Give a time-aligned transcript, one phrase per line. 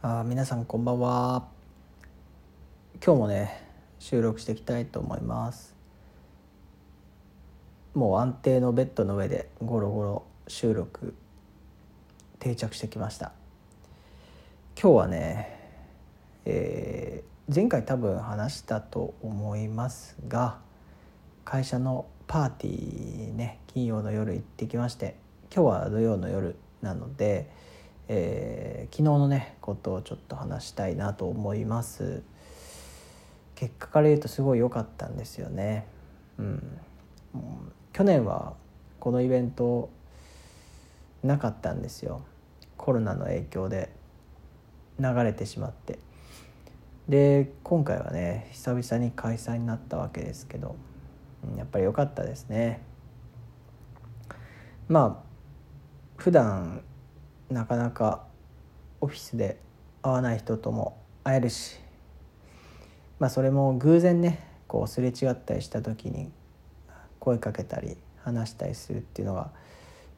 [0.00, 1.48] あ皆さんこんばんは。
[3.04, 3.66] 今日もね
[3.98, 5.74] 収録していきたいと思います。
[7.94, 11.16] もう安定のベッドの上でゴロゴロ収録
[12.38, 13.32] 定着してきました。
[14.80, 15.58] 今日はね、
[16.44, 20.60] えー、前回多分話したと思いますが
[21.44, 25.16] 会社のパーティーね金曜の夜行ってきまして
[25.52, 27.50] 今日は土曜の夜なので、
[28.08, 32.22] えー、昨日のねことをちょっと話したいなと思います。
[33.54, 35.86] 結果から言うとすごい良かったんですよね。
[36.38, 36.80] うん、
[37.92, 38.54] 去年は
[39.00, 39.90] このイベント
[41.22, 42.22] なかったんですよ。
[42.76, 43.90] コロナの影響で
[44.98, 45.98] 流れてしまって。
[47.08, 50.74] で今回はね久々に開催になったわけですけど。
[51.56, 52.82] やっぱり良かったですね。
[54.88, 55.28] まあ
[56.16, 56.82] 普段
[57.50, 58.24] なかなか
[59.00, 59.58] オフィスで
[60.02, 61.78] 会わない人とも会えるし
[63.18, 66.30] まあそれも偶然ねこうすれ違ったりした時に
[67.18, 69.50] 声かけたり話したりするっていうのが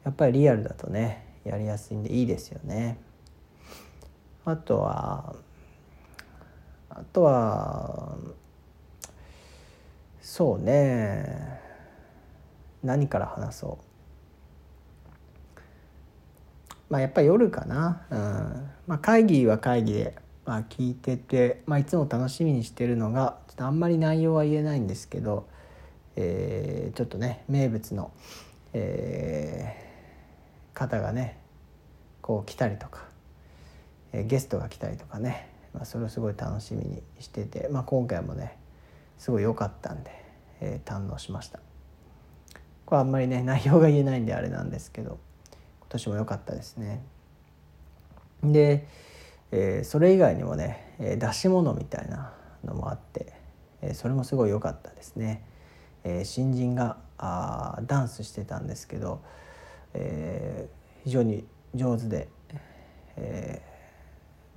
[0.03, 2.97] やっぱりリアルだとねやりやすいんでいいですよね。
[4.45, 5.35] あとは
[6.89, 8.15] あとは
[10.21, 11.59] そうね
[12.83, 13.90] 何から話そう
[16.91, 25.47] まあやっぱり夜かな、うんまあ、会議は会議で、まあ、聞いてて、まあ、いつも楽しみにしてるのがちょっとあんまり内容は言えないんですけど、
[26.17, 28.11] えー、ちょっとね名物の、
[28.73, 31.39] えー、方がね
[32.21, 33.05] こう来たりとか、
[34.11, 38.57] えー、ゲストが来たりとかね、まあ、それをすごい楽しみにしてて、まあ、今回もね
[39.17, 40.11] すごい良かったんで、
[40.59, 41.61] えー、堪能しました。
[42.85, 45.17] これあんまりね内容が言えないんであれなんですけど。
[45.91, 47.03] 年も良かったですね。
[48.43, 48.87] で、
[49.51, 53.33] えー、それ以外にもね、え出し物みたいなのもあって、
[53.81, 55.43] えそれもすごい良かったですね。
[56.03, 59.21] え新人があダンスしてたんですけど、
[59.93, 62.27] えー、非常に上手で、
[63.17, 63.61] え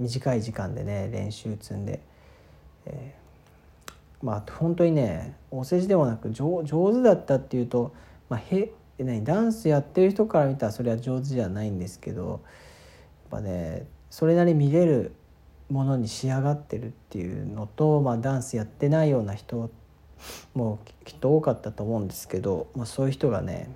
[0.01, 2.01] ー、短い時間でね練習積んで、
[2.87, 3.93] えー、
[4.23, 7.95] まあ本当にねお世辞でもなく上上手だったっていうと、
[8.29, 12.41] まあ、へ何ダンスやってる人から見たらそれは上手じゃないんですけどやっ
[13.31, 15.15] ぱねそれなり見れる
[15.69, 19.71] ものに仕上がってるっていうのと、まあ、ダンスやってないような人
[20.55, 23.69] もきっと多かったと思うんですけど、まあ、そういう人がね、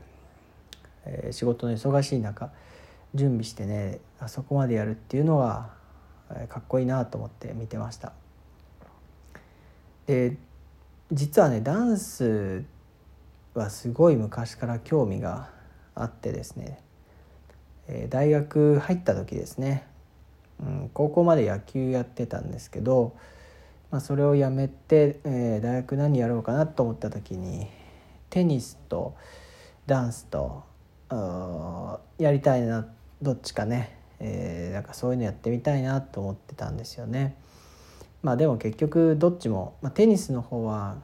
[1.06, 2.50] えー、仕事の忙しい中
[3.14, 5.70] 準備してねあそこまでやるっていうのは、
[6.30, 8.12] えー、かっこいいなと思って見てました。
[10.06, 10.36] で
[11.10, 12.64] 実はねダンス
[13.58, 15.50] はすごい昔から興味が
[15.94, 16.80] あってですね、
[17.88, 19.86] えー、大学入った時ですね、
[20.60, 23.16] うん、高校まで野球やってたんですけど、
[23.90, 27.66] まあ、それをやめて、えー、大学何やろうかなと思った時に
[28.30, 29.16] テニスと
[29.86, 30.64] ダンスと
[32.18, 32.86] やりたいな
[33.22, 37.34] どっちかね、えー、なんかそういうのやってみたいなと思ってたんですよね。
[38.22, 40.96] まあでも結局どっちも、まあ、テニスの方は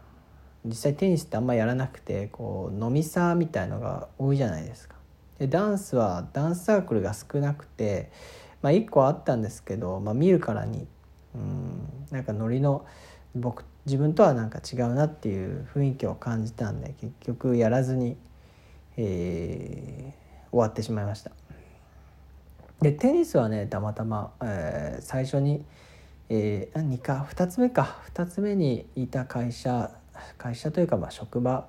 [0.65, 4.97] 実際テニスってあんまやらなくてこう飲みさみたいのが多いじゃないですか。
[5.39, 8.11] でダンスはダンスサークルが少なくて、
[8.63, 10.87] まあ、1個あったんですけど、まあ、見るからに
[11.35, 12.87] うんなんかノリの
[13.35, 18.17] 僕自分とはなんか違うなっていう雰囲気を感じたんで結局やらずに、
[18.97, 21.33] えー、終わってしまいました。
[22.81, 25.65] でテニスはねたまたま、えー、最初に、
[26.29, 29.91] えー、2か2つ目か2つ目にいた会社
[30.39, 31.69] 会社というかまあ職場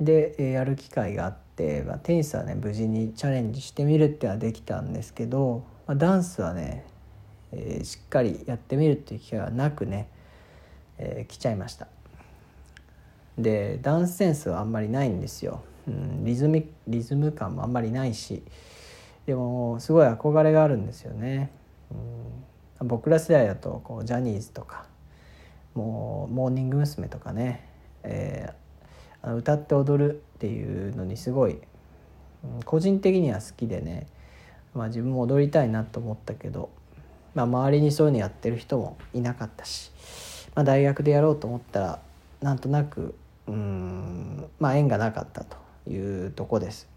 [0.00, 6.84] でやる機会があって、まあ、テニスはね無事にチャレンジしてみるってはできたんですけど、まあ、ダンスはね、
[7.52, 10.08] えー、しっかりやってみるっていう機会はなくね、
[10.98, 11.88] えー、来ちゃいました。
[13.38, 18.44] でダンスセンスはあんまりないんですよ、うん、リズムリズム感もあんまりないし
[19.26, 21.50] でもすごい憧れがあるんですよね、
[22.80, 24.86] うん、僕ら世代だとこうジャニーズとか
[25.74, 27.08] もうモーニング娘。
[27.08, 27.68] とかね
[28.04, 31.58] えー、あの歌って踊るっていうのにすごい、
[32.64, 34.06] 個人的には好きでね、
[34.74, 36.70] まあ、自分も踊りたいなと思ったけど、
[37.34, 39.90] まあ、周りにそういうのやってる人もいなかったし、
[40.54, 41.98] まあ、大学でやろうと思ったら
[42.42, 43.14] なんとなく
[43.46, 45.56] うんまあ縁がなかったと
[45.90, 46.88] いうとこです。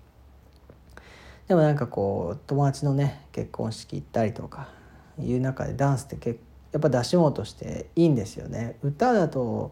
[1.48, 4.70] でもなんかこう友達のね結婚式行ったりとか
[5.20, 6.40] いう中でダンスって結
[6.74, 8.78] やっぱ出し物としていいんですよね。
[8.84, 9.72] 歌だと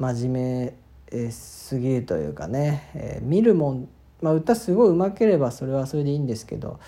[0.00, 0.74] 真面
[1.12, 3.88] 目すぎるというかね、えー、見るもん、
[4.20, 6.78] まあ、歌すごいうまければそれはそれでいいんですけどやっ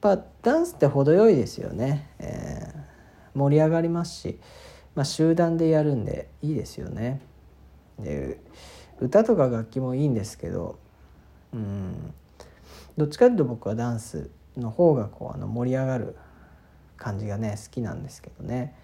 [0.00, 2.90] ぱダンスって程よいですよね、えー
[3.34, 4.38] 盛り上がりますし、
[4.94, 7.20] まあ、集団でやるんでいいですよね。
[7.98, 8.38] で
[8.98, 10.78] 歌とか楽器もいいんですけど
[11.52, 12.14] うん
[12.96, 16.16] どっちかというと僕はダンスの方がこうあの盛り上がる
[16.96, 18.74] 感じがね好きなんですけどね。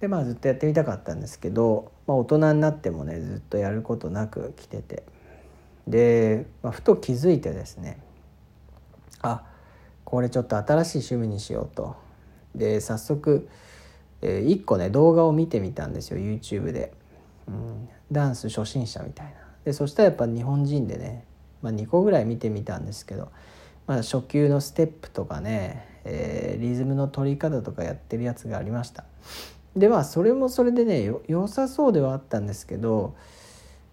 [0.00, 5.04] でまあずっとやってみたかったんですけど、まあ、大人になってもねずっとやることなく来てて。
[5.86, 7.98] で、まあ、ふと気づいてですね
[9.22, 9.44] あ
[10.04, 11.96] これちょっと新しい趣味にしようと。
[12.54, 13.48] で早速、
[14.22, 16.92] えー、1個ね動画を見てみたんですよ YouTube で、
[17.46, 19.32] うん、ダンス初心者みたいな。
[19.64, 21.24] でそしたらやっぱ日本人でね、
[21.62, 23.30] まあ、2個ぐらい見てみたんですけど、
[23.86, 29.04] まあ、初級のステップとかね、えー、リズムの取り方とかやってるやつがありました。
[29.76, 33.14] でまあそれもそれでね良さそうではあったんですけど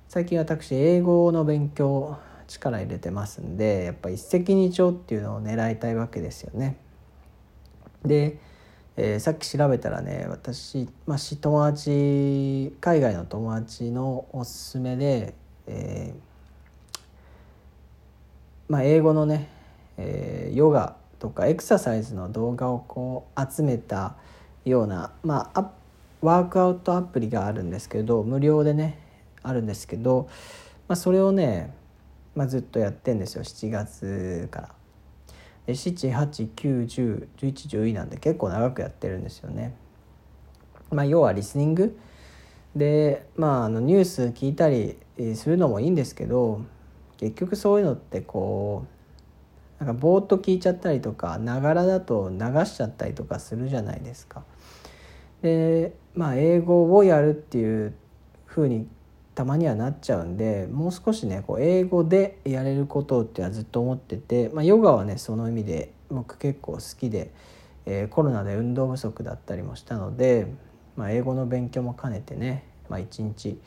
[0.08, 6.78] 最近私英語の勉強力入れてますんでやっぱ一石二鳥っていうのを狙いたいわけですよね。
[8.06, 8.40] で、
[8.96, 15.34] えー、さっき調べたらね私、まあ、友達海外の友達のおすすめで、
[15.68, 16.28] えー
[18.70, 19.50] まあ、英語のね、
[19.98, 24.16] えー、ヨガとかエクササイズの動画をこう集めた
[24.70, 25.72] ような、まあ、
[26.22, 29.00] ワークアウトアプリがあるんですけど無料でね
[29.44, 30.30] あるんですけど、
[30.88, 31.74] まあ、それをね、
[32.36, 34.70] まあ、ずっとやってんですよ7月から。
[35.68, 39.76] 789101112なんで結構長くやってるんですよね。
[40.90, 42.00] まあ、要はリスニング
[42.76, 44.98] で、まあ、あのニュース聞いたり
[45.36, 46.62] するのもいいんですけど
[47.18, 48.86] 結局そういうのってこ
[49.82, 54.44] うなんかぼーっと聞いちゃったりとかながらだと流しちゃったりとかするじゃないですか。
[55.42, 57.94] でまあ英語をやるっていう
[58.46, 58.88] ふうに
[59.38, 67.32] たまにはなっちゃうんでもう少しねこう英語でやれることってはずっと思ってて、まあ、ヨガはねその意味で僕結構好きで、
[67.86, 70.48] えー、コロナで運動不足だったりもしたので、
[70.96, 73.62] まあ、英語の勉強も兼ねてね、まあ、1日、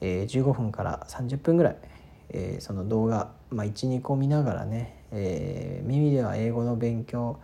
[0.00, 1.76] えー、15分から30分ぐらい、
[2.28, 7.40] えー、その動画、まあ、12個見ながらね、えー、耳では英語の勉強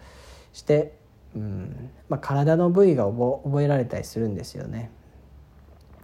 [0.52, 1.01] して
[1.34, 4.90] うんまあ、体の部位が覚えられたりするんですよね。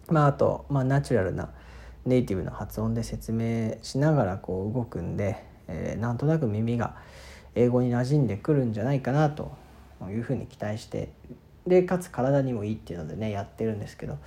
[0.09, 1.51] まあ、あと、まあ、ナチュラルな
[2.07, 6.97] ネイティブの発音で説明しながらこう動くんで、えー、なんとなく耳が
[7.55, 9.53] 英語に馴染んでくるんじゃないかなと
[10.09, 11.11] いうふうに期待して
[11.67, 14.19] でかつ体にもいいっていうのでねやってるんですけど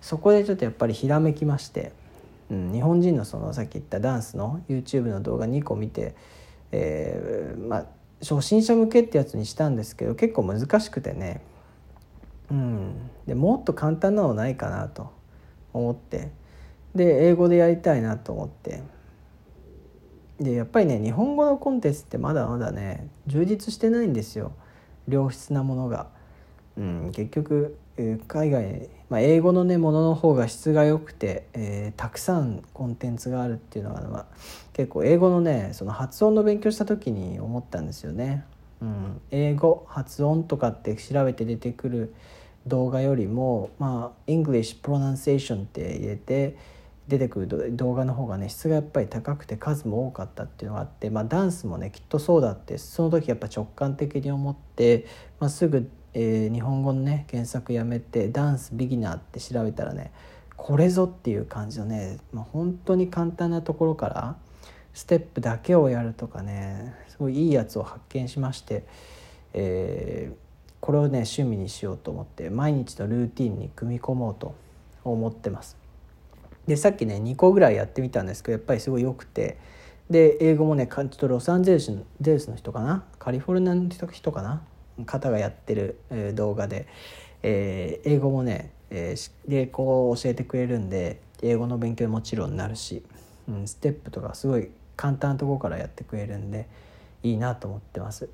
[0.00, 1.92] そこでちょっとやっぱりひらめきまして、
[2.50, 6.14] うん、日本人のそのさっき言ったダンスの YouTube の動画2個見て、
[6.70, 7.86] えー、まあ
[8.24, 11.42] 初心者向けってやつにしたんですけど結構難しくてね。
[12.50, 13.10] うん。
[13.26, 15.12] でもっと簡単なのないかなと
[15.72, 16.30] 思って。
[16.94, 18.82] で英語でやりたいなと思って。
[20.40, 24.52] でやっぱりね日本語のコンテンツってまだまだね充実してないんですよ。
[25.06, 26.08] 良質なものが。
[26.76, 27.78] うん、結局
[28.26, 34.26] 海外、まあ、英語のねものの方が質が良くて、えー、たくさんコンテンツがあるっていうのは、まあ、
[34.72, 38.44] 結構英語のねその発音の勉強した時に思ったんですよね。
[38.80, 42.14] うん、英語発音とかって調べて出てくる
[42.66, 46.56] 動画よりも、まあ、English pronunciation って入れて
[47.08, 55.06] 出てくる動画の方がね質がやっぱり高くて数も多かったっていうのがあって、まあ、ダンスもねきっとそうだってその時やっぱ直感的に思って、
[55.38, 60.12] まあ、すぐ、えー、日本語のね検索やめてダンスビギナーって調べたらね
[60.56, 64.36] これぞっていう感じのね、まあ、本当に簡単なところから
[64.94, 68.84] ステップだけをやるとかねすごいいいやつを発見しまして、
[69.52, 70.36] えー、
[70.80, 74.54] これをね趣味にしようと思って毎日のルーティンに組み込もうと
[75.02, 75.76] 思ってます。
[76.66, 79.58] でさっきね2個ぐらいやってみたんですけどやっぱりすごい良くて
[80.08, 83.04] で英語もねちょっとロサンゼルスゼルスの人かな？
[83.18, 84.62] カリフォルニアの人かな？
[85.06, 85.98] 方がやってる、
[86.34, 86.86] 動画で、
[87.42, 93.02] えー、英語もね、えー、でこう教えてくれるんで英語の勉強もちろんなるし、
[93.48, 96.68] うん、ステップとかすごい簡単なとこからやってくれるんで
[97.22, 98.28] いいなと思ってます。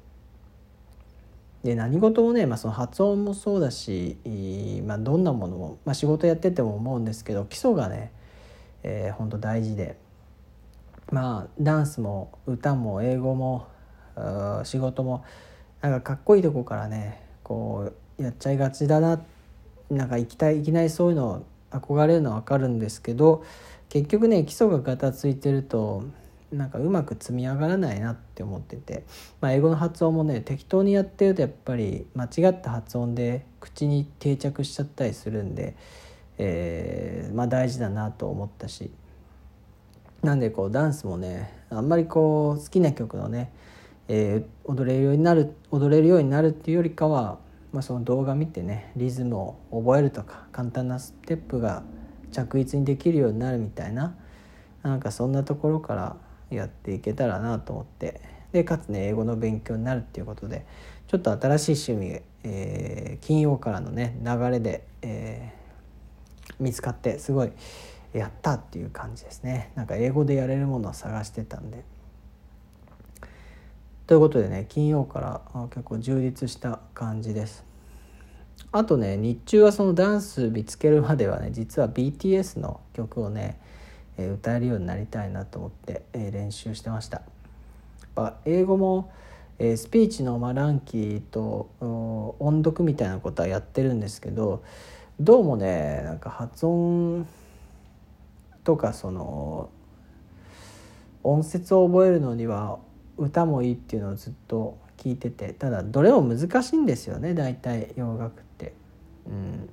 [1.64, 4.16] で何事もね、まあ、その発音もそうだし、
[4.86, 8.12] まあ、どんなものも、まあ、仕事やってても思うんですけど基礎がね
[8.82, 9.96] えー、本当大事で
[11.10, 13.68] まあダンスも歌も英語も
[14.64, 15.24] 仕事も
[15.82, 19.22] なんかかっこいいとこからねこうやっちゃいがちだな
[19.90, 23.44] なんか行きたいいきなりそういうの憧れるのは分かるんですけど
[23.88, 26.04] 結局ね基礎がガタついてると
[26.52, 29.04] なんかうまく積み上がらないなって思ってて、
[29.40, 35.76] まあ、英語の発音もね適当にやってるとやっぱり間違った発音で口に定着しちゃったりするんで
[36.42, 38.90] えー、まあ、大事だなと思ったし
[40.22, 43.52] なんでこうダンスもねあんまりこう好きな曲のね、
[44.12, 47.38] えー、踊れるようになる踊れるようになるっていうよりかは、
[47.72, 51.84] まあ、その動画見てねリズムを覚えるとか簡単なステップが
[52.32, 54.16] 着実にできるようになるみたいな
[54.82, 56.16] なんかそんなところから
[56.50, 60.66] やっていけたらなと思ってでかつね英語の勉強になるっていうことで
[61.06, 67.52] ちょっと新しい趣味、えー、金曜からのね流れで、えー、見つかってすごい
[68.12, 71.84] やったっていう感じですねなんか英語でやれるものを探してたんで。
[74.10, 77.64] ということでね金曜から結構充実した感じです。
[78.72, 83.60] あとね日中はそのダンス見つけるまではね実は BTS の曲をね、
[84.18, 87.22] 歌えるようになりたいなと思って、練習してました。
[88.46, 89.12] 英語も、
[89.60, 91.70] スピーチの、まあ、乱気と
[92.40, 94.64] 音読みたいなことはやってるんですけど
[95.20, 97.28] どうもねなんか発音
[98.64, 99.70] とかその
[101.22, 102.80] 音節を覚えるのには
[103.20, 108.74] 歌もいいっていうのをずっと聞いててただどれも難しいんですよね大体洋楽って。
[109.26, 109.70] うん、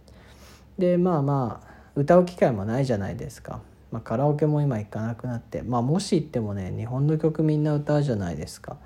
[0.77, 3.61] でまあまあ歌う機会もないじゃないですか。
[3.89, 8.77] まあ、カラオケも今行かなくなって、まあ、もし行ってもね日本の曲みんな歌うじゃないですか。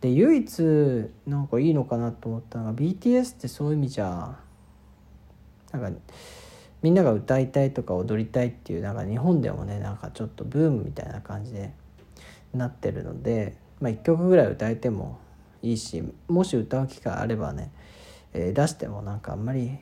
[0.00, 4.36] で唯一なんかいいのかなと思ったのが BTS ってそういう意味じゃ
[5.72, 6.00] なんか
[6.82, 11.72] みんなが歌いたいとか踊りたいっていうなんか日本でもねなんかちょっとブームみたいな感じで
[12.54, 15.18] なってるので、まあ、1曲ぐらい歌えても
[15.62, 17.70] いいしもし歌う機会あればね、
[18.32, 19.78] えー、出してもなんかあんまり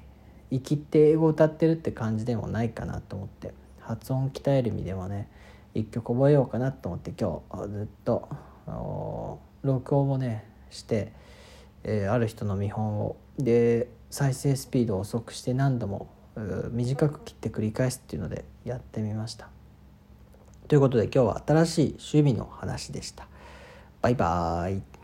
[0.51, 3.53] 生きて英語歌ってるって感じでもないかなと思って。
[3.87, 5.29] 発音鍛える意味でもね
[5.75, 8.29] 一曲覚えようかなと思って今日ずっと
[9.63, 11.13] 録音をねして、
[11.85, 16.11] えー、ある人の見本をで再生スピードを遅くして何度も
[16.73, 19.49] 短く切って繰り返すっていうのでやってみました。
[20.69, 23.29] ということで今日は新しい趣味の話でした。
[24.01, 24.96] バイバイ。